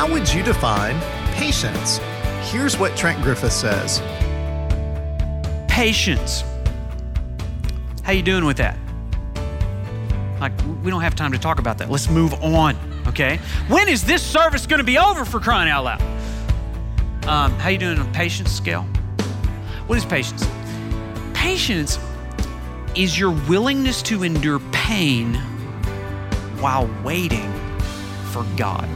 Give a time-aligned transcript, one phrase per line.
[0.00, 0.98] How would you define
[1.34, 1.98] patience?
[2.50, 4.00] Here's what Trent Griffith says.
[5.68, 6.42] Patience.
[8.02, 8.78] How you doing with that?
[10.40, 10.52] Like
[10.82, 11.90] we don't have time to talk about that.
[11.90, 12.78] Let's move on,
[13.08, 13.40] okay?
[13.68, 16.00] When is this service going to be over for crying out loud?
[17.26, 18.84] Um, how you doing on patience scale?
[19.86, 20.48] What is patience?
[21.34, 21.98] Patience
[22.96, 25.34] is your willingness to endure pain
[26.58, 27.52] while waiting
[28.32, 28.88] for God.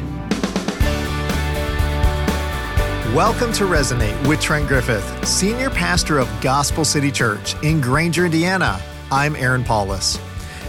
[3.14, 8.82] Welcome to Resonate with Trent Griffith, Senior Pastor of Gospel City Church in Granger, Indiana.
[9.12, 10.18] I'm Aaron Paulus.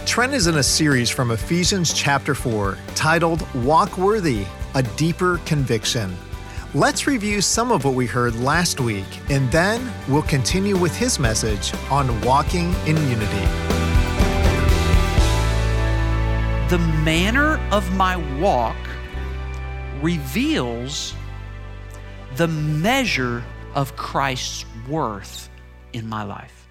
[0.04, 4.46] Trent is in a series from Ephesians chapter 4 titled Walk Worthy,
[4.76, 6.16] a Deeper Conviction.
[6.72, 11.18] Let's review some of what we heard last week, and then we'll continue with his
[11.18, 13.46] message on walking in unity.
[16.68, 18.76] The manner of my walk
[20.00, 21.12] reveals
[22.36, 23.42] the measure
[23.74, 25.48] of Christ's worth
[25.94, 26.68] in my life.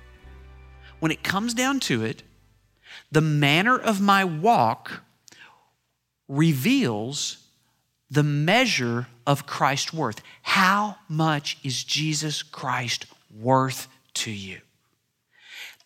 [1.00, 2.22] When it comes down to it,
[3.12, 5.02] the manner of my walk
[6.28, 7.38] reveals
[8.12, 10.22] the measure of Christ's worth.
[10.44, 14.60] How much is Jesus Christ worth to you?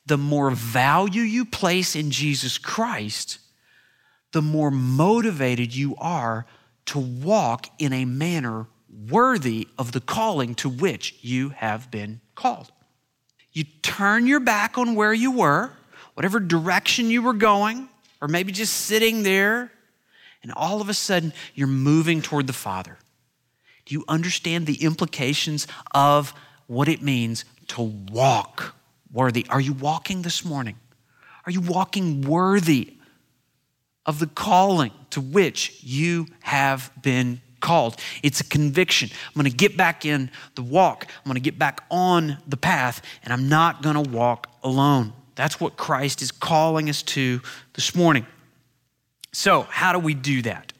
[0.05, 3.39] The more value you place in Jesus Christ,
[4.33, 6.45] the more motivated you are
[6.87, 8.67] to walk in a manner
[9.09, 12.71] worthy of the calling to which you have been called.
[13.51, 15.71] You turn your back on where you were,
[16.13, 17.89] whatever direction you were going,
[18.21, 19.71] or maybe just sitting there,
[20.43, 22.97] and all of a sudden you're moving toward the Father.
[23.85, 26.33] Do you understand the implications of
[26.67, 28.75] what it means to walk
[29.11, 29.45] worthy?
[29.49, 30.75] Are you walking this morning?
[31.45, 32.93] Are you walking worthy
[34.05, 37.99] of the calling to which you have been called.
[38.23, 39.09] It's a conviction.
[39.27, 41.05] I'm going to get back in the walk.
[41.07, 45.13] I'm going to get back on the path, and I'm not going to walk alone.
[45.35, 47.41] That's what Christ is calling us to
[47.73, 48.25] this morning.
[49.31, 50.73] So, how do we do that?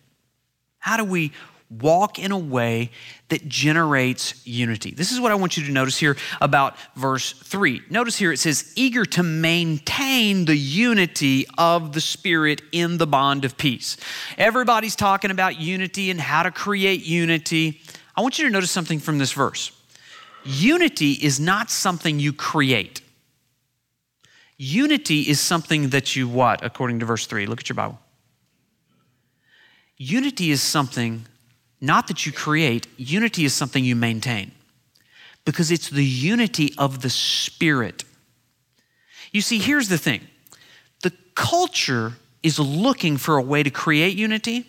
[0.80, 1.32] How do we
[1.70, 2.90] walk in a way
[3.30, 4.92] that generates unity.
[4.92, 7.82] This is what I want you to notice here about verse 3.
[7.90, 13.46] Notice here it says, eager to maintain the unity of the Spirit in the bond
[13.46, 13.98] of peace.
[14.38, 17.82] Everybody's talking about unity and how to create unity.
[18.16, 19.72] I want you to notice something from this verse.
[20.44, 23.02] Unity is not something you create.
[24.58, 27.46] Unity is something that you what, according to verse 3?
[27.46, 28.00] Look at your Bible.
[29.98, 31.26] Unity is something
[31.82, 34.52] not that you create, unity is something you maintain
[35.46, 38.04] because it's the unity of the Spirit.
[39.32, 40.22] You see, here's the thing
[41.02, 42.14] the culture
[42.44, 44.66] is looking for a way to create unity,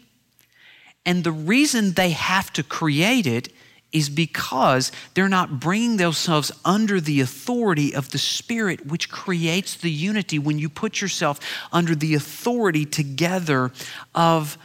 [1.05, 3.53] and the reason they have to create it
[3.93, 9.91] is because they're not bringing themselves under the authority of the Spirit, which creates the
[9.91, 11.41] unity when you put yourself
[11.73, 13.73] under the authority together
[14.15, 14.57] of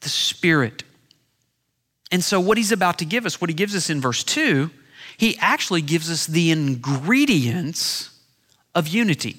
[0.00, 0.84] the Spirit.
[2.10, 4.70] And so, what he's about to give us, what he gives us in verse 2,
[5.16, 8.10] he actually gives us the ingredients
[8.74, 9.36] of unity.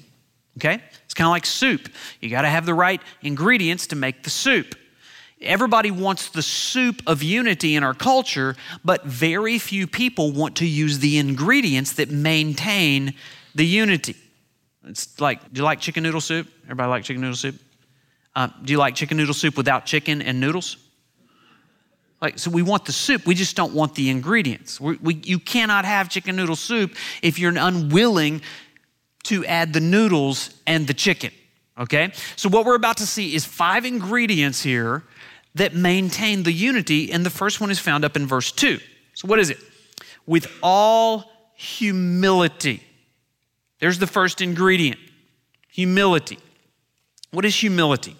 [0.58, 0.80] Okay?
[1.04, 1.88] It's kind of like soup.
[2.20, 4.76] You got to have the right ingredients to make the soup.
[5.40, 10.66] Everybody wants the soup of unity in our culture, but very few people want to
[10.66, 13.14] use the ingredients that maintain
[13.54, 14.16] the unity.
[14.86, 16.46] It's like, do you like chicken noodle soup?
[16.64, 17.56] Everybody like chicken noodle soup?
[18.36, 20.76] Uh, do you like chicken noodle soup without chicken and noodles?
[22.20, 24.80] Like, so we want the soup, we just don't want the ingredients.
[24.80, 28.42] We, we, you cannot have chicken noodle soup if you're unwilling
[29.24, 31.32] to add the noodles and the chicken.
[31.78, 32.12] Okay?
[32.36, 35.02] So, what we're about to see is five ingredients here
[35.54, 38.78] that maintain the unity, and the first one is found up in verse 2.
[39.14, 39.58] So, what is it?
[40.26, 42.82] With all humility.
[43.80, 45.00] There's the first ingredient
[45.68, 46.38] humility.
[47.30, 48.16] What is humility?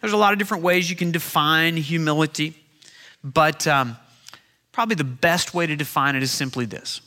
[0.00, 2.54] There's a lot of different ways you can define humility.
[3.26, 3.96] But um,
[4.70, 7.00] probably the best way to define it is simply this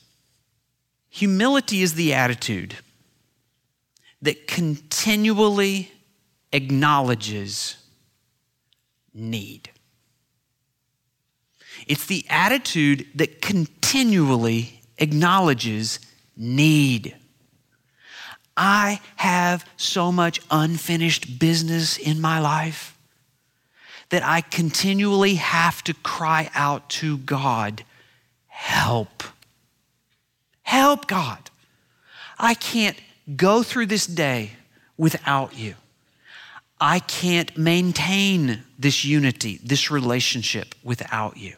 [1.09, 2.75] humility is the attitude
[4.21, 5.91] that continually
[6.51, 7.77] acknowledges
[9.13, 9.69] need.
[11.87, 15.99] It's the attitude that continually acknowledges
[16.35, 17.15] need.
[18.57, 22.98] I have so much unfinished business in my life
[24.09, 27.83] that I continually have to cry out to God,
[28.47, 29.23] help.
[30.63, 31.49] Help, God.
[32.37, 32.97] I can't
[33.35, 34.51] go through this day
[34.97, 35.75] without you.
[36.81, 41.55] I can't maintain this unity, this relationship without you.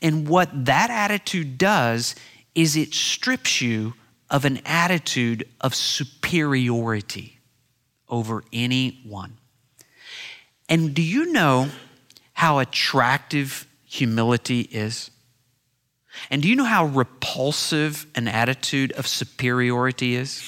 [0.00, 2.14] And what that attitude does
[2.54, 3.94] is it strips you
[4.30, 7.38] of an attitude of superiority
[8.08, 9.36] over anyone.
[10.70, 11.68] And do you know
[12.32, 15.10] how attractive humility is?
[16.30, 20.42] And do you know how repulsive an attitude of superiority is?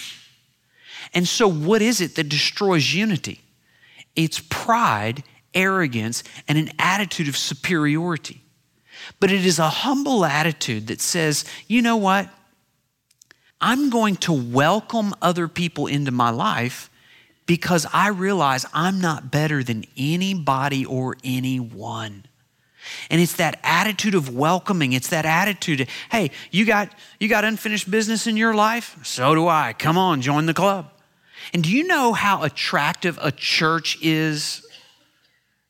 [1.12, 3.40] And so, what is it that destroys unity?
[4.14, 5.24] It's pride,
[5.54, 8.40] arrogance, and an attitude of superiority.
[9.18, 12.28] But it is a humble attitude that says, you know what?
[13.60, 16.90] I'm going to welcome other people into my life
[17.46, 22.24] because I realize I'm not better than anybody or anyone.
[23.10, 24.92] And it's that attitude of welcoming.
[24.92, 28.96] It's that attitude, of, hey, you got you got unfinished business in your life?
[29.04, 29.74] So do I.
[29.78, 30.90] Come on, join the club.
[31.52, 34.66] And do you know how attractive a church is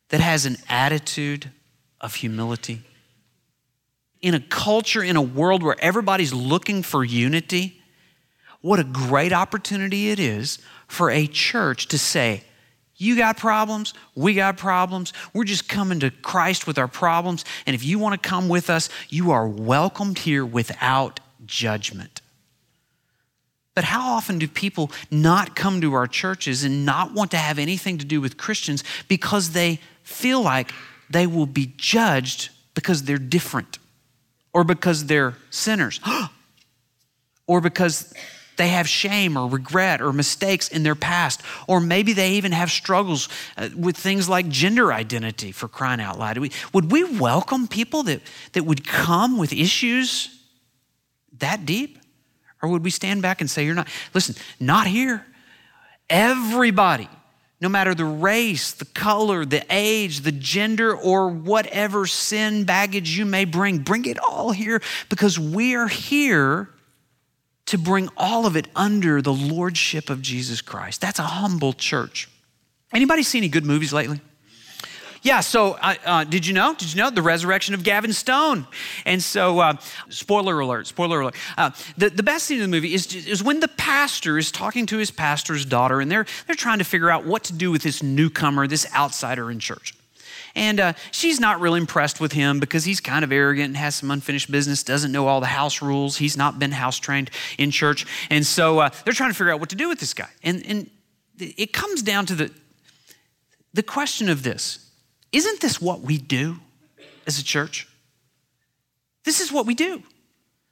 [0.08, 1.50] that has an attitude
[2.00, 2.82] of humility?
[4.20, 7.82] In a culture, in a world where everybody's looking for unity,
[8.60, 10.58] what a great opportunity it is
[10.92, 12.42] for a church to say,
[12.96, 15.14] you got problems, we got problems.
[15.32, 17.46] We're just coming to Christ with our problems.
[17.66, 22.20] And if you want to come with us, you are welcomed here without judgment.
[23.74, 27.58] But how often do people not come to our churches and not want to have
[27.58, 30.72] anything to do with Christians because they feel like
[31.08, 33.78] they will be judged because they're different
[34.52, 36.00] or because they're sinners
[37.46, 38.12] or because
[38.56, 42.70] they have shame or regret or mistakes in their past, or maybe they even have
[42.70, 46.38] struggles uh, with things like gender identity for crying out loud.
[46.72, 48.20] Would we welcome people that,
[48.52, 50.38] that would come with issues
[51.38, 51.99] that deep?
[52.62, 55.26] Or would we stand back and say, You're not, listen, not here.
[56.08, 57.08] Everybody,
[57.60, 63.25] no matter the race, the color, the age, the gender, or whatever sin baggage you
[63.25, 66.69] may bring, bring it all here because we are here
[67.67, 71.00] to bring all of it under the lordship of Jesus Christ.
[71.00, 72.29] That's a humble church.
[72.93, 74.20] Anybody see any good movies lately?
[75.23, 76.75] Yeah, so uh, uh, did you know?
[76.75, 78.67] Did you know the resurrection of Gavin Stone?
[79.06, 79.76] And so, uh,
[80.09, 81.37] spoiler alert, spoiler alert.
[81.56, 84.85] Uh, the, the best scene in the movie is, is when the pastor is talking
[84.87, 87.82] to his pastor's daughter, and they're, they're trying to figure out what to do with
[87.82, 89.94] this newcomer, this outsider in church.
[90.54, 93.94] And uh, she's not really impressed with him because he's kind of arrogant and has
[93.94, 96.19] some unfinished business, doesn't know all the house rules.
[96.19, 98.06] He's not been house trained in church.
[98.31, 100.28] And so uh, they're trying to figure out what to do with this guy.
[100.43, 100.90] And, and
[101.38, 102.50] it comes down to the,
[103.72, 104.90] the question of this
[105.32, 106.58] Isn't this what we do
[107.26, 107.88] as a church?
[109.25, 110.02] This is what we do.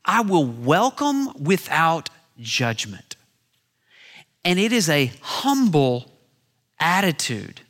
[0.04, 3.16] I will welcome without judgment.
[4.44, 6.10] And it is a humble
[6.78, 7.60] attitude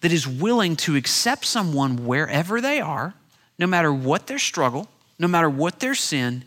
[0.00, 3.14] that is willing to accept someone wherever they are,
[3.58, 4.88] no matter what their struggle,
[5.18, 6.44] no matter what their sin,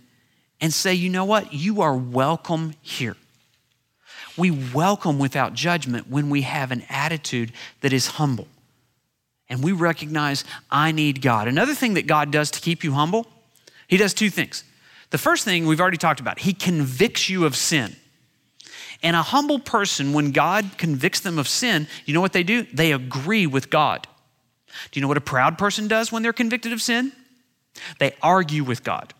[0.60, 1.54] and say, you know what?
[1.54, 3.18] You are welcome here.
[4.38, 7.52] We welcome without judgment when we have an attitude
[7.82, 8.48] that is humble.
[9.50, 11.48] And we recognize, I need God.
[11.48, 13.28] Another thing that God does to keep you humble,
[13.88, 14.64] He does two things.
[15.10, 17.98] The first thing we've already talked about, He convicts you of sin.
[19.04, 22.64] And a humble person, when God convicts them of sin, you know what they do?
[22.74, 24.08] They agree with God.
[24.92, 27.12] Do you know what a proud person does when they're convicted of sin?
[28.00, 29.14] They argue with God.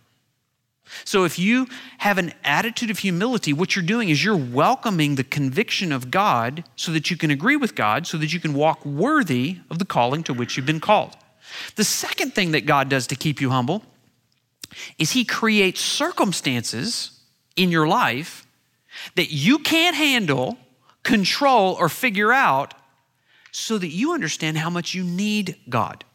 [1.06, 1.68] So if you
[2.00, 6.64] have an attitude of humility, what you're doing is you're welcoming the conviction of God
[6.76, 9.86] so that you can agree with God, so that you can walk worthy of the
[9.86, 11.16] calling to which you've been called.
[11.76, 13.84] The second thing that God does to keep you humble
[14.98, 17.20] is He creates circumstances
[17.56, 18.46] in your life
[19.16, 20.58] that you can't handle,
[21.04, 22.74] control, or figure out
[23.52, 26.06] so that you understand how much you need God.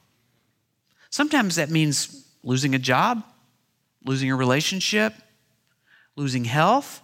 [1.11, 3.23] Sometimes that means losing a job,
[4.05, 5.15] losing a relationship,
[6.15, 7.03] losing health.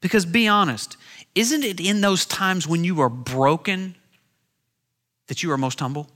[0.00, 0.96] Because be honest,
[1.34, 3.94] isn't it in those times when you are broken
[5.28, 6.10] that you are most humble?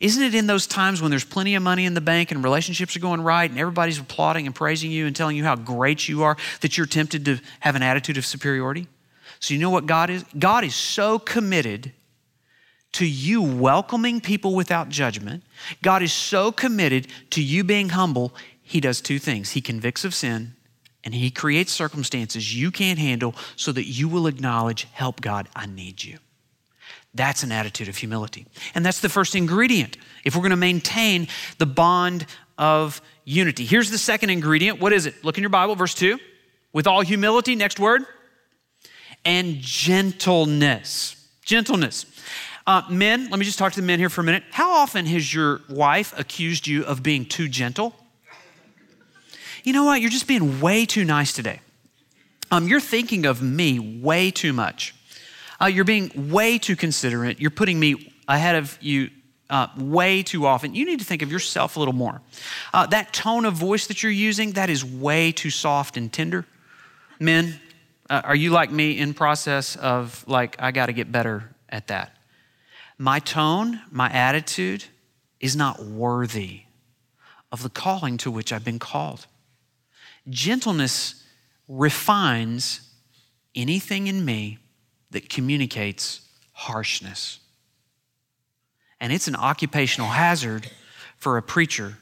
[0.00, 2.96] Isn't it in those times when there's plenty of money in the bank and relationships
[2.96, 6.22] are going right and everybody's applauding and praising you and telling you how great you
[6.22, 8.88] are that you're tempted to have an attitude of superiority?
[9.40, 10.24] So, you know what God is?
[10.38, 11.92] God is so committed
[12.92, 15.44] to you welcoming people without judgment.
[15.82, 18.34] God is so committed to you being humble.
[18.62, 20.54] He does two things He convicts of sin
[21.04, 25.66] and He creates circumstances you can't handle so that you will acknowledge, Help God, I
[25.66, 26.18] need you.
[27.14, 28.46] That's an attitude of humility.
[28.74, 32.26] And that's the first ingredient if we're going to maintain the bond
[32.56, 33.64] of unity.
[33.64, 34.80] Here's the second ingredient.
[34.80, 35.24] What is it?
[35.24, 36.18] Look in your Bible, verse 2.
[36.72, 38.02] With all humility, next word,
[39.24, 41.16] and gentleness.
[41.44, 42.06] Gentleness.
[42.66, 44.44] Uh, men, let me just talk to the men here for a minute.
[44.52, 47.94] How often has your wife accused you of being too gentle?
[49.64, 50.00] You know what?
[50.00, 51.60] You're just being way too nice today.
[52.50, 54.94] Um, you're thinking of me way too much.
[55.60, 57.40] Uh, you're being way too considerate.
[57.40, 59.10] You're putting me ahead of you
[59.50, 60.74] uh, way too often.
[60.74, 62.20] You need to think of yourself a little more.
[62.72, 66.46] Uh, that tone of voice that you're using, that is way too soft and tender.
[67.18, 67.60] Men,
[68.08, 71.88] uh, are you like me in process of like, I got to get better at
[71.88, 72.16] that?
[72.96, 74.84] My tone, my attitude
[75.40, 76.62] is not worthy
[77.50, 79.26] of the calling to which I've been called.
[80.28, 81.24] Gentleness
[81.66, 82.88] refines
[83.54, 84.58] anything in me
[85.10, 87.40] that communicates harshness.
[89.00, 90.70] And it's an occupational hazard
[91.16, 91.98] for a preacher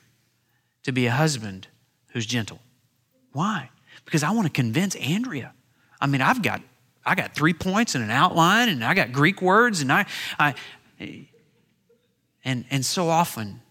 [0.83, 1.69] to be a husband
[2.09, 2.61] who's gentle.
[3.33, 3.71] Why?
[4.05, 5.53] Because I want to convince Andrea.
[6.01, 6.63] I mean, I've got
[7.05, 10.05] I got three points and an outline, and I got Greek words, and I,
[10.39, 10.55] I
[12.45, 13.63] and and so often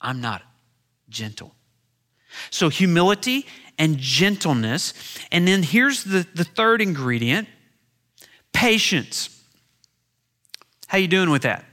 [0.00, 0.42] I'm not
[1.08, 1.54] gentle.
[2.50, 3.46] So humility
[3.78, 4.92] and gentleness,
[5.30, 7.48] and then here's the, the third ingredient:
[8.54, 9.28] patience.
[10.86, 11.66] How you doing with that?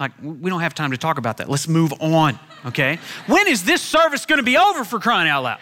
[0.00, 1.48] Like, we don't have time to talk about that.
[1.48, 2.98] Let's move on, okay?
[3.26, 5.60] when is this service going to be over for crying out loud?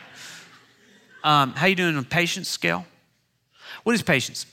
[1.24, 2.86] Um, how you doing on patience scale?
[3.82, 4.46] What is patience?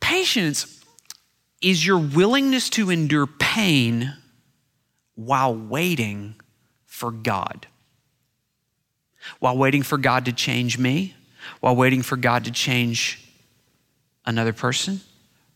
[0.00, 0.84] Patience
[1.62, 4.14] is your willingness to endure pain
[5.14, 6.34] while waiting
[6.84, 7.66] for God.
[9.38, 11.14] While waiting for God to change me,
[11.60, 13.25] while waiting for God to change
[14.26, 15.00] another person,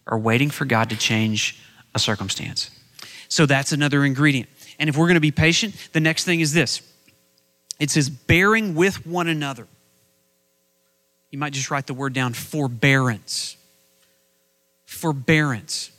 [0.06, 1.60] or waiting for God to change
[1.94, 2.70] a circumstance.
[3.28, 4.48] So that's another ingredient.
[4.78, 6.82] And if we're going to be patient, the next thing is this
[7.78, 9.66] it says, bearing with one another.
[11.30, 13.56] You might just write the word down forbearance.
[14.84, 15.90] Forbearance.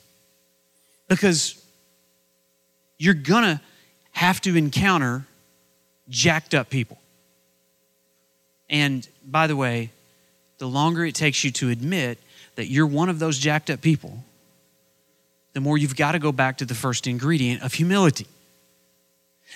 [1.08, 1.62] Because
[2.98, 3.60] you're going to
[4.12, 5.26] have to encounter
[6.08, 6.98] jacked up people.
[8.68, 9.90] And by the way,
[10.58, 12.18] the longer it takes you to admit
[12.56, 14.22] that you're one of those jacked up people,
[15.52, 18.26] the more you've got to go back to the first ingredient of humility.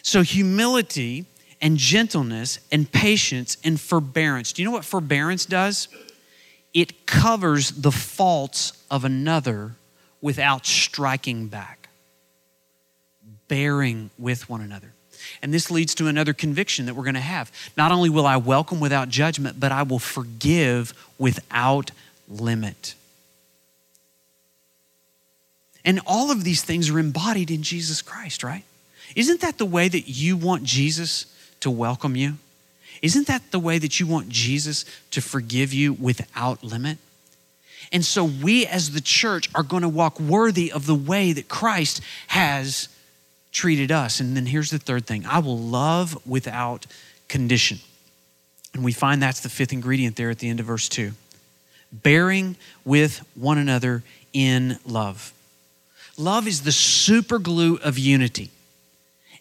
[0.02, 1.24] So, humility
[1.60, 4.52] and gentleness and patience and forbearance.
[4.52, 5.88] Do you know what forbearance does?
[6.74, 9.72] It covers the faults of another
[10.20, 11.88] without striking back,
[13.48, 14.92] bearing with one another.
[15.42, 17.50] And this leads to another conviction that we're going to have.
[17.76, 21.90] Not only will I welcome without judgment, but I will forgive without
[22.28, 22.94] limit.
[25.84, 28.64] And all of these things are embodied in Jesus Christ, right?
[29.14, 31.26] Isn't that the way that you want Jesus
[31.60, 32.34] to welcome you?
[33.02, 36.98] Isn't that the way that you want Jesus to forgive you without limit?
[37.92, 41.48] And so we as the church are going to walk worthy of the way that
[41.48, 42.88] Christ has
[43.52, 44.18] treated us.
[44.18, 46.86] And then here's the third thing I will love without
[47.28, 47.78] condition.
[48.74, 51.12] And we find that's the fifth ingredient there at the end of verse 2
[51.92, 54.02] bearing with one another
[54.32, 55.32] in love.
[56.18, 58.50] Love is the super glue of unity.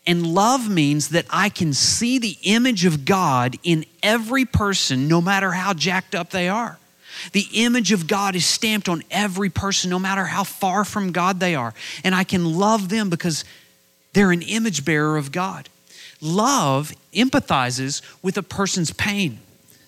[0.08, 5.20] And love means that I can see the image of God in every person, no
[5.20, 6.78] matter how jacked up they are.
[7.32, 11.40] The image of God is stamped on every person, no matter how far from God
[11.40, 11.74] they are.
[12.04, 13.46] And I can love them because
[14.14, 15.70] they're an image bearer of God.
[16.22, 19.40] Love empathizes with a person's pain,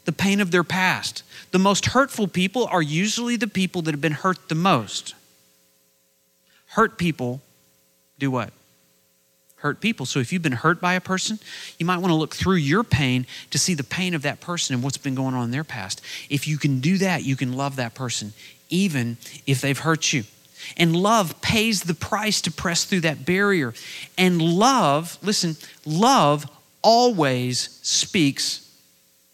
[0.07, 1.21] the pain of their past.
[1.51, 5.13] The most hurtful people are usually the people that have been hurt the most
[6.77, 7.41] hurt people
[8.19, 8.53] do what?
[9.57, 10.05] Hurt people.
[10.05, 11.39] So if you've been hurt by a person,
[11.79, 14.75] you might want to look through your pain to see the pain of that person
[14.75, 16.01] and what's been going on in their past.
[16.29, 18.33] If you can do that, you can love that person,
[18.69, 20.25] even if they've hurt you.
[20.77, 23.73] And love pays the price to press through that barrier.
[24.15, 26.45] And love, listen, love
[26.83, 28.71] always speaks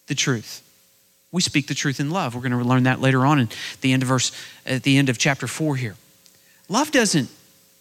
[0.07, 0.62] the truth.
[1.33, 2.35] We speak the truth in love.
[2.35, 3.49] We're going to learn that later on in
[3.81, 4.31] the end of verse
[4.67, 5.95] at the end of chapter 4 here.
[6.69, 7.29] Love doesn't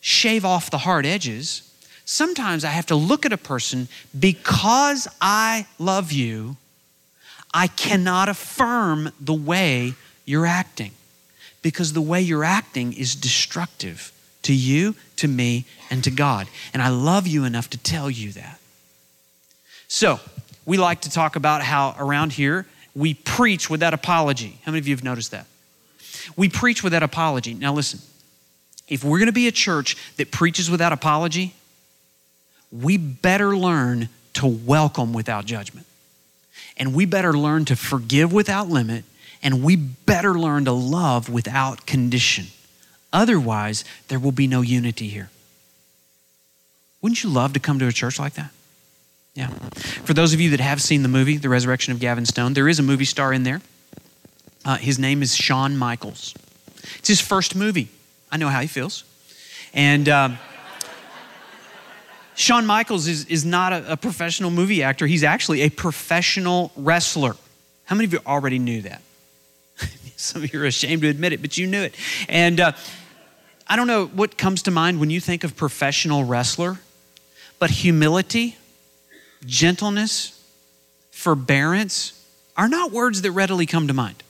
[0.01, 1.71] shave off the hard edges.
[2.07, 6.57] Sometimes I have to look at a person because I love you,
[7.53, 9.95] I cannot affirm the way
[10.25, 10.93] you're acting
[11.61, 14.13] because the way you're acting is destructive
[14.45, 16.49] to you, to me, and to God.
[16.73, 18.59] And I love you enough to tell you that.
[19.89, 20.21] So,
[20.65, 24.59] we like to talk about how around here we preach without apology.
[24.65, 25.47] How many of you have noticed that?
[26.37, 27.55] We preach without apology.
[27.55, 28.01] Now, listen,
[28.89, 31.55] if we're going to be a church that preaches without apology,
[32.71, 35.87] we better learn to welcome without judgment.
[36.77, 39.05] And we better learn to forgive without limit.
[39.43, 42.47] And we better learn to love without condition.
[43.13, 45.31] Otherwise, there will be no unity here.
[47.01, 48.51] Wouldn't you love to come to a church like that?
[49.35, 49.49] Yeah.
[50.05, 52.69] For those of you that have seen the movie, The Resurrection of Gavin Stone, there
[52.69, 53.63] is a movie star in there.
[54.65, 56.35] Uh, his name is Shawn Michaels.
[56.99, 57.89] It's his first movie.
[58.31, 59.05] I know how he feels.
[59.73, 60.39] And um,
[62.35, 67.37] Shawn Michaels is, is not a, a professional movie actor, he's actually a professional wrestler.
[67.85, 69.03] How many of you already knew that?
[70.17, 71.95] Some of you are ashamed to admit it, but you knew it.
[72.29, 72.73] And uh,
[73.67, 76.79] I don't know what comes to mind when you think of professional wrestler,
[77.59, 78.57] but humility,
[79.45, 80.39] gentleness,
[81.11, 82.13] forbearance
[82.57, 84.23] are not words that readily come to mind.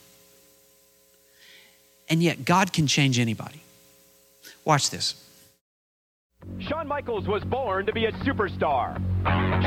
[2.09, 3.61] And yet, God can change anybody.
[4.64, 5.14] Watch this.
[6.69, 8.97] Shawn Michaels was born to be a superstar.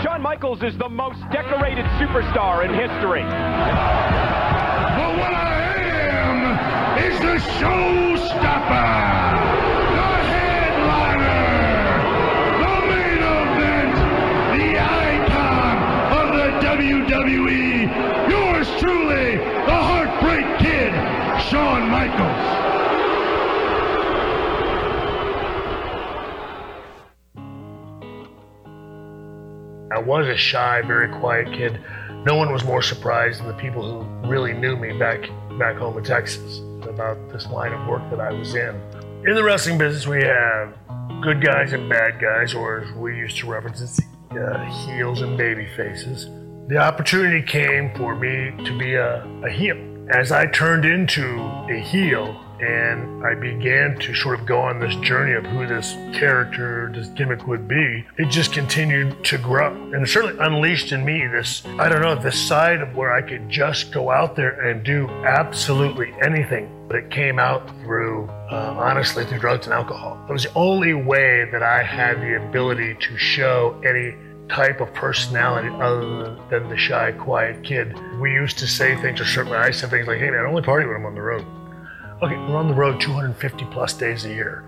[0.03, 3.23] Shawn Michaels is the most decorated superstar in history.
[3.23, 5.75] But what I
[6.11, 6.57] am
[6.99, 9.44] is the showstopper,
[30.05, 31.81] was a shy, very quiet kid.
[32.25, 35.97] No one was more surprised than the people who really knew me back back home
[35.97, 38.75] in Texas about this line of work that I was in.
[39.25, 40.75] In the wrestling business, we have
[41.21, 45.38] good guys and bad guys, or as we used to reference it, uh, heels and
[45.38, 46.29] baby faces.
[46.67, 49.77] The opportunity came for me to be a, a heel.
[50.12, 54.95] As I turned into a heel, and I began to sort of go on this
[54.97, 59.74] journey of who this character, this gimmick would be, it just continued to grow.
[59.91, 63.21] And it certainly unleashed in me this, I don't know, this side of where I
[63.21, 66.71] could just go out there and do absolutely anything.
[66.88, 70.24] But it came out through, uh, honestly, through drugs and alcohol.
[70.29, 74.15] It was the only way that I had the ability to show any
[74.49, 77.99] type of personality other than the shy, quiet kid.
[78.19, 80.62] We used to say things, or certainly I said things like, hey man, I only
[80.62, 81.45] party when I'm on the road.
[82.23, 84.63] Okay, we're on the road 250 plus days a year.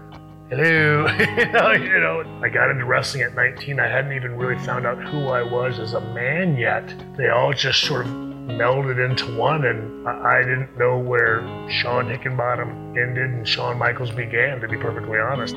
[0.49, 1.07] Hello,
[1.75, 3.79] you know, I got into wrestling at 19.
[3.79, 6.93] I hadn't even really found out who I was as a man yet.
[7.15, 12.97] They all just sort of melded into one, and I didn't know where Shawn Hickenbottom
[13.01, 15.55] ended and Shawn Michaels began, to be perfectly honest.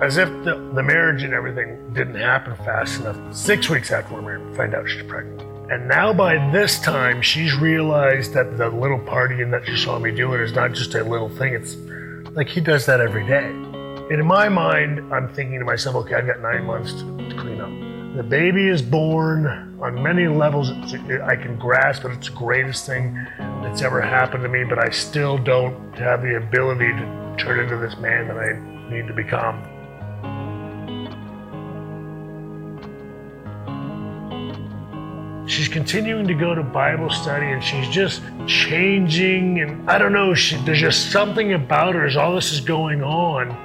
[0.00, 3.34] As if the, the marriage and everything didn't happen fast enough.
[3.34, 5.42] Six weeks after we're married, we find out she's pregnant.
[5.70, 10.10] And now by this time, she's realized that the little partying that she saw me
[10.10, 11.54] doing is not just a little thing.
[11.54, 11.76] It's
[12.34, 13.46] like he does that every day.
[13.46, 17.36] And in my mind, I'm thinking to myself, okay, I've got nine months to, to
[17.36, 18.16] clean up.
[18.16, 19.46] The baby is born
[19.80, 20.70] on many levels.
[20.70, 23.14] I can grasp that it's the greatest thing
[23.62, 27.76] that's ever happened to me, but I still don't have the ability to turn into
[27.76, 28.58] this man that I
[28.92, 29.62] need to become.
[35.70, 39.60] Continuing to go to Bible study and she's just changing.
[39.60, 43.02] And I don't know, she, there's just something about her as all this is going
[43.02, 43.56] on.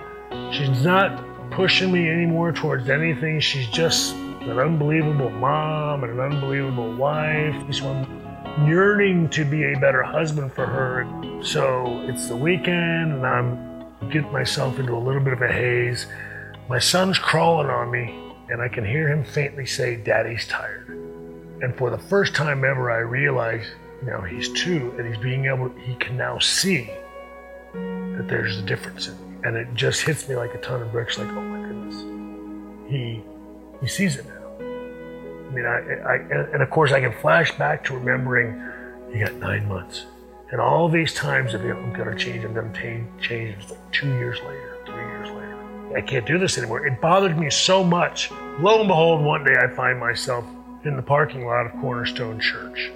[0.53, 3.39] She's not pushing me anymore towards anything.
[3.39, 7.73] She's just an unbelievable mom and an unbelievable wife.
[7.73, 11.41] So I'm yearning to be a better husband for her.
[11.43, 16.07] So it's the weekend and I'm getting myself into a little bit of a haze.
[16.69, 21.14] My son's crawling on me and I can hear him faintly say, Daddy's tired.
[21.61, 23.69] And for the first time ever, I realized,
[24.05, 26.89] know, he's two and he's being able, he can now see
[27.73, 29.37] that there's a difference in me.
[29.43, 32.91] And it just hits me like a ton of bricks, like, oh my goodness.
[32.91, 33.23] He,
[33.81, 34.41] he sees it now.
[34.59, 36.15] I mean, I, I
[36.53, 38.61] and of course, I can flash back to remembering
[39.11, 40.05] he got nine months.
[40.51, 42.79] And all these times of, I'm going to change, I'm going to
[43.19, 45.95] change, it's like two years later, three years later.
[45.95, 46.85] I can't do this anymore.
[46.85, 48.31] It bothered me so much.
[48.59, 50.45] Lo and behold, one day I find myself
[50.85, 52.91] in the parking lot of Cornerstone Church.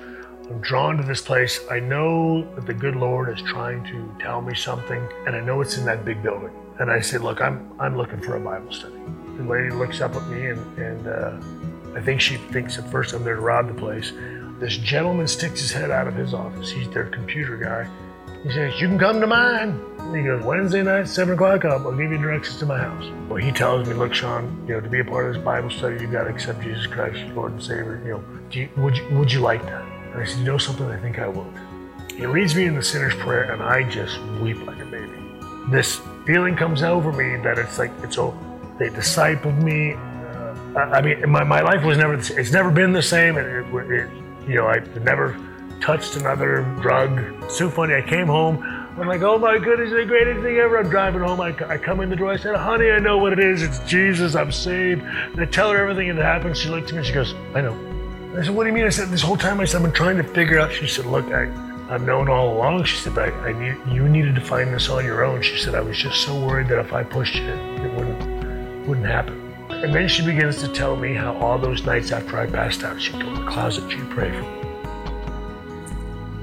[0.49, 1.59] I'm drawn to this place.
[1.69, 5.61] I know that the good Lord is trying to tell me something, and I know
[5.61, 6.51] it's in that big building.
[6.79, 8.95] And I say, Look, I'm, I'm looking for a Bible study.
[9.37, 13.13] The lady looks up at me, and, and uh, I think she thinks at first
[13.13, 14.11] I'm there to rob the place.
[14.59, 16.71] This gentleman sticks his head out of his office.
[16.71, 17.89] He's their computer guy.
[18.43, 19.79] He says, You can come to mine.
[20.09, 23.05] And he goes, Wednesday night, 7 o'clock up, I'll give you directions to my house.
[23.29, 25.69] Well, he tells me, Look, Shawn, you know, to be a part of this Bible
[25.69, 28.01] study, you've got to accept Jesus Christ, Lord and Savior.
[28.03, 29.83] You know, you, would, you, would you like that?
[29.83, 30.87] And I said, You know something?
[30.87, 31.53] I think I would.
[32.11, 35.11] He leads me in the sinner's prayer, and I just weep like a baby.
[35.69, 38.35] This feeling comes over me that it's like, it's all,
[38.79, 39.93] they discipled me.
[39.93, 43.37] Uh, I mean, my, my life was never, it's never been the same.
[43.37, 44.09] It, it, it,
[44.47, 45.39] you know, I never
[45.81, 47.19] touched another drug.
[47.43, 47.93] It's So funny.
[47.93, 48.78] I came home.
[48.99, 50.77] I'm like, oh my goodness, the greatest thing ever.
[50.77, 51.39] I'm driving home.
[51.39, 52.33] I, I come in the door.
[52.33, 53.61] I said, honey, I know what it is.
[53.61, 54.35] It's Jesus.
[54.35, 55.03] I'm saved.
[55.03, 56.57] And I tell her everything that happened.
[56.57, 57.73] She looked at me she goes, I know.
[58.37, 58.83] I said, what do you mean?
[58.83, 60.73] I said, this whole time I said, I've been trying to figure out.
[60.73, 61.43] She said, look, I,
[61.89, 62.83] I've known all along.
[62.83, 65.41] She said, I, I need, you needed to find this on your own.
[65.41, 69.07] She said, I was just so worried that if I pushed you, it wouldn't, wouldn't
[69.07, 69.55] happen.
[69.69, 73.01] And then she begins to tell me how all those nights after I passed out,
[73.01, 74.59] she'd go in the closet, she'd pray for me.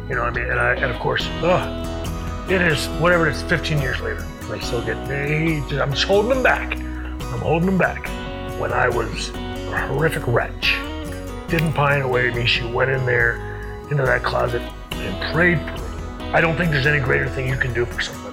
[0.08, 0.50] You know what I mean?
[0.50, 2.06] And I, and of course, ugh,
[2.48, 4.24] it is whatever it is, 15 years later.
[4.48, 5.56] I still get, me.
[5.80, 6.76] I'm just holding them back.
[6.76, 8.06] I'm holding them back.
[8.60, 10.76] When I was a horrific wretch,
[11.48, 12.46] didn't pine away at me.
[12.46, 13.36] She went in there,
[13.90, 16.30] into that closet, and prayed for me.
[16.32, 18.25] I don't think there's any greater thing you can do for somebody.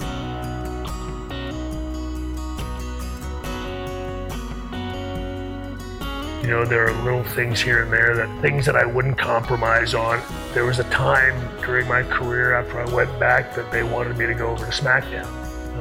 [6.43, 9.93] You know, there are little things here and there that things that I wouldn't compromise
[9.93, 10.21] on.
[10.53, 14.25] There was a time during my career after I went back that they wanted me
[14.25, 15.25] to go over to SmackDown,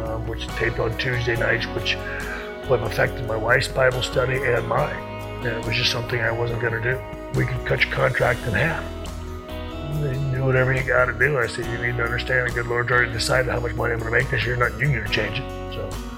[0.06, 1.96] um, which taped on Tuesday nights, which
[2.70, 4.94] would have affected my wife's Bible study and mine.
[5.44, 7.00] And it was just something I wasn't going to do.
[7.36, 8.84] We could cut your contract in half.
[9.96, 11.38] And do whatever you got to do.
[11.38, 13.98] I said, you need to understand the good Lord's already decided how much money I'm
[13.98, 15.74] going to make this year, not you need to change it.
[15.74, 16.11] So.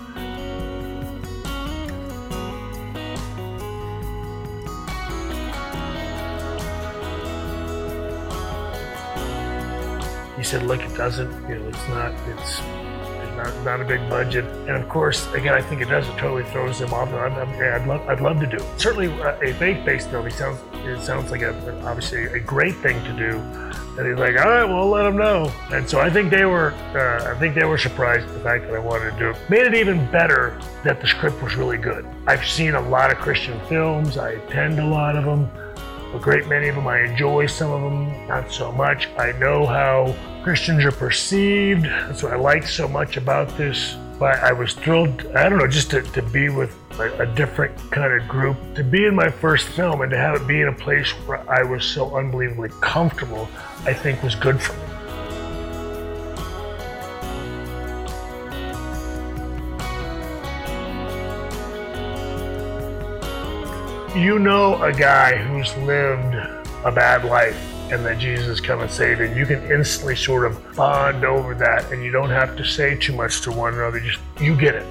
[10.45, 12.61] He said, look, it doesn't, you know, it's not, it's,
[13.35, 14.45] not, not a big budget.
[14.69, 16.07] And of course, again, I think it does.
[16.07, 17.09] It totally throws them off.
[17.15, 18.79] I'm, I'm, I'd love, I'd love to do it.
[18.79, 20.27] Certainly, uh, a faith-based film.
[20.27, 21.55] He sounds, it sounds like a,
[21.87, 23.39] obviously a great thing to do.
[23.97, 25.51] And he's like, all right, well, let them know.
[25.73, 28.67] And so I think they were, uh, I think they were surprised at the fact
[28.67, 29.37] that I wanted to do it.
[29.49, 32.07] Made it even better that the script was really good.
[32.27, 34.19] I've seen a lot of Christian films.
[34.19, 35.51] I attend a lot of them
[36.15, 36.87] a great many of them.
[36.87, 39.09] I enjoy some of them, not so much.
[39.19, 41.87] I know how Christians are perceived.
[41.87, 43.97] That's what I like so much about this.
[44.19, 47.75] But I was thrilled, I don't know, just to, to be with a, a different
[47.91, 48.59] kind of group.
[48.75, 51.41] To be in my first film and to have it be in a place where
[51.51, 53.49] I was so unbelievably comfortable,
[53.87, 54.81] I think was good for me.
[64.15, 66.35] you know a guy who's lived
[66.85, 70.77] a bad life and that Jesus come and saved and you can instantly sort of
[70.77, 74.01] bond over that and you don't have to say too much to one another.
[74.01, 74.91] Just you get it.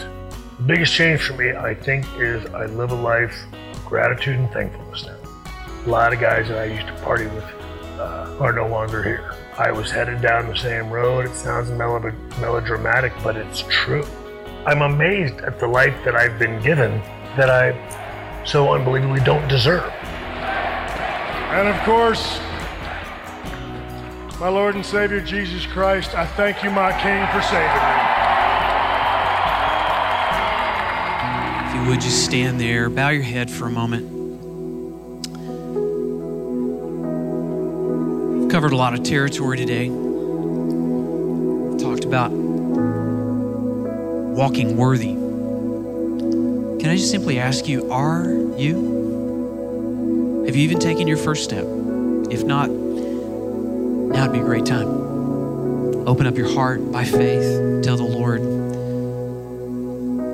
[0.57, 3.35] The biggest change for me i think is i live a life
[3.73, 5.17] of gratitude and thankfulness now.
[5.85, 7.43] A lot of guys that i used to party with
[7.99, 9.35] uh, are no longer here.
[9.57, 11.25] I was headed down the same road.
[11.25, 14.05] It sounds melodramatic but it's true.
[14.65, 16.99] I'm amazed at the life that i've been given
[17.35, 17.73] that i
[18.45, 19.83] so unbelievably don't deserve.
[21.53, 22.39] And of course,
[24.39, 27.93] my Lord and Savior Jesus Christ, I thank you, my King, for saving me.
[31.69, 34.09] If you would just stand there, bow your head for a moment.
[38.39, 39.89] We've covered a lot of territory today.
[39.89, 42.31] We've talked about
[44.33, 45.13] walking worthy.
[46.81, 48.25] Can I just simply ask you, are
[48.57, 50.43] you?
[50.47, 51.65] Have you even taken your first step?
[52.29, 52.69] If not,
[54.13, 56.07] now would be a great time.
[56.07, 57.83] Open up your heart by faith.
[57.83, 58.41] Tell the Lord,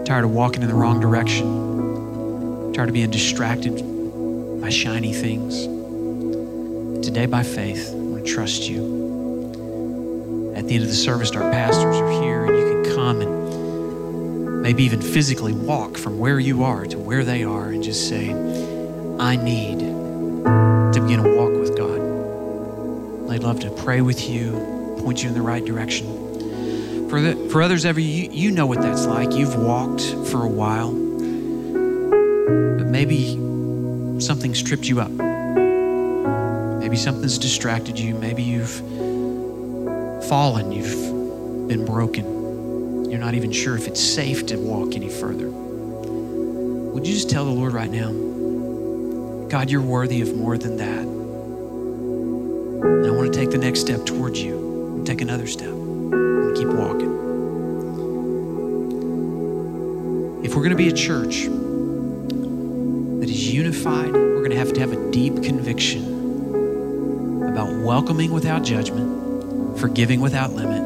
[0.06, 3.78] tired of walking in the wrong direction, tired of being distracted
[4.62, 5.64] by shiny things.
[7.06, 9.00] Today, by faith, I want to trust you.
[10.56, 14.62] At the end of the service, our pastors are here, and you can come and
[14.62, 18.34] maybe even physically walk from where you are to where they are and just say,
[19.20, 21.39] I need to begin a walk
[23.50, 24.52] love to pray with you,
[25.00, 27.10] point you in the right direction.
[27.10, 29.34] For, the, for others ever, you, you know what that's like.
[29.34, 33.34] You've walked for a while, but maybe
[34.22, 35.10] something's tripped you up.
[36.80, 38.14] Maybe something's distracted you.
[38.14, 38.70] Maybe you've
[40.30, 43.10] fallen, you've been broken.
[43.10, 45.50] You're not even sure if it's safe to walk any further.
[45.50, 48.12] Would you just tell the Lord right now,
[49.48, 51.19] God, you're worthy of more than that.
[52.82, 54.70] And I want to take the next step towards you
[55.10, 57.10] take another step and keep walking.
[60.46, 61.46] If we're going to be a church
[63.20, 66.04] that is unified, we're going to have to have a deep conviction
[67.52, 70.84] about welcoming without judgment, forgiving without limit,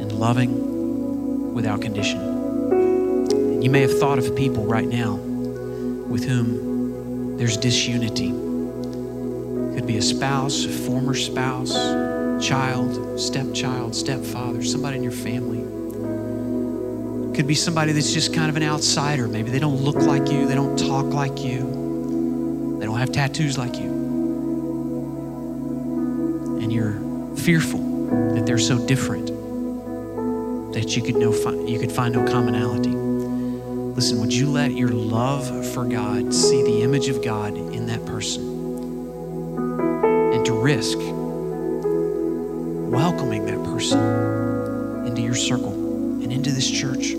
[0.00, 3.60] and loving without condition.
[3.60, 8.30] You may have thought of people right now with whom there's disunity,
[9.78, 11.72] Could be a spouse, a former spouse,
[12.44, 15.60] child, stepchild, stepfather, somebody in your family.
[17.36, 19.28] Could be somebody that's just kind of an outsider.
[19.28, 23.56] Maybe they don't look like you, they don't talk like you, they don't have tattoos
[23.56, 23.88] like you.
[26.60, 26.98] And you're
[27.36, 27.78] fearful
[28.34, 29.28] that they're so different
[30.72, 31.32] that you could, no,
[31.68, 32.90] you could find no commonality.
[32.90, 38.04] Listen, would you let your love for God see the image of God in that
[38.04, 38.47] person?
[40.68, 40.98] Risk
[42.92, 47.14] welcoming that person into your circle and into this church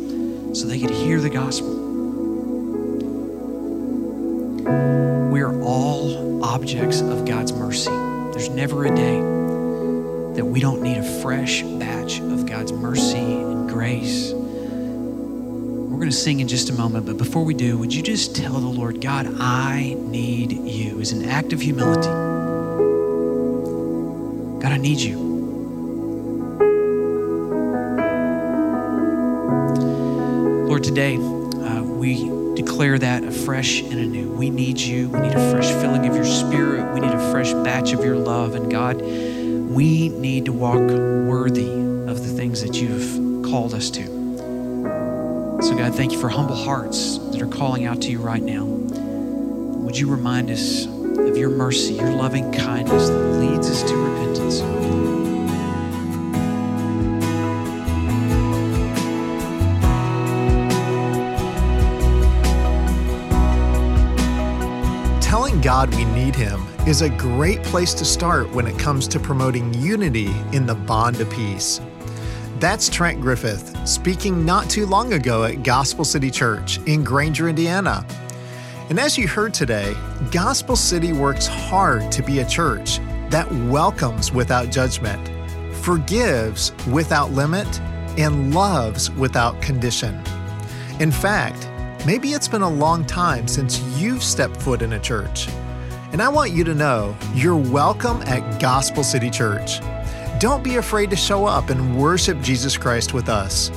[0.55, 1.73] so they could hear the gospel.
[5.31, 7.89] We are all objects of God's mercy.
[7.89, 9.17] There's never a day
[10.35, 14.31] that we don't need a fresh batch of God's mercy and grace.
[14.31, 18.35] We're going to sing in just a moment, but before we do, would you just
[18.35, 22.48] tell the Lord, God, I need you as an act of humility?
[24.59, 25.17] God, I need you.
[30.67, 32.15] Lord, today uh, we
[32.55, 34.29] declare that afresh and anew.
[34.29, 35.09] We need you.
[35.09, 36.93] We need a fresh filling of your spirit.
[36.93, 38.55] We need a fresh batch of your love.
[38.55, 44.05] And God, we need to walk worthy of the things that you've called us to.
[45.61, 48.65] So, God, thank you for humble hearts that are calling out to you right now.
[48.65, 54.28] Would you remind us of your mercy, your loving kindness that leads us to repentance?
[65.21, 69.19] Telling God we need Him is a great place to start when it comes to
[69.19, 71.79] promoting unity in the bond of peace.
[72.57, 78.03] That's Trent Griffith speaking not too long ago at Gospel City Church in Granger, Indiana.
[78.89, 79.95] And as you heard today,
[80.31, 85.29] Gospel City works hard to be a church that welcomes without judgment,
[85.75, 87.79] forgives without limit,
[88.17, 90.21] and loves without condition.
[90.99, 91.69] In fact,
[92.05, 95.47] maybe it's been a long time since you've stepped foot in a church.
[96.11, 99.79] And I want you to know you're welcome at Gospel City Church.
[100.39, 103.71] Don't be afraid to show up and worship Jesus Christ with us.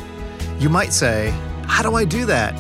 [0.59, 1.31] You might say,
[1.67, 2.55] How do I do that?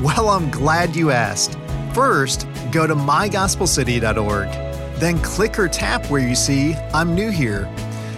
[0.00, 1.58] Well, I'm glad you asked.
[1.92, 4.65] First, go to mygospelcity.org.
[4.98, 7.70] Then click or tap where you see I'm new here.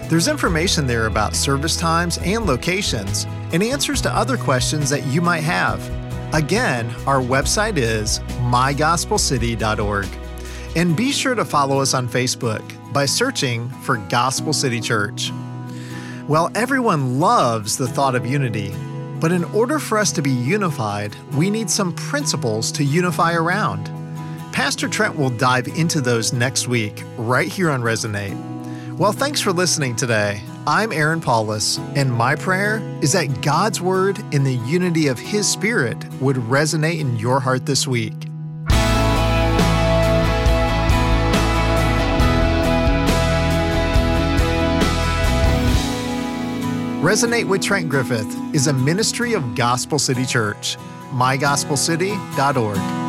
[0.08, 5.20] There's information there about service times and locations, and answers to other questions that you
[5.20, 5.80] might have.
[6.34, 10.06] Again, our website is mygospelcity.org.
[10.76, 12.62] And be sure to follow us on Facebook
[12.92, 15.32] by searching for Gospel City Church.
[16.28, 18.74] Well, everyone loves the thought of unity,
[19.18, 23.90] but in order for us to be unified, we need some principles to unify around.
[24.52, 28.37] Pastor Trent will dive into those next week, right here on Resonate.
[28.96, 30.42] Well, thanks for listening today.
[30.66, 35.48] I'm Aaron Paulus, and my prayer is that God's Word in the unity of His
[35.48, 38.14] Spirit would resonate in your heart this week.
[47.00, 50.76] Resonate with Trent Griffith is a ministry of Gospel City Church.
[51.12, 53.08] mygospelcity.org.